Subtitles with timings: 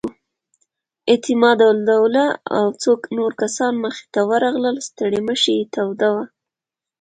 [1.11, 2.25] اعتماد الدوله
[2.57, 6.25] او څو نور کسان مخې ته ورغلل، ستړې مشې یې توده وه.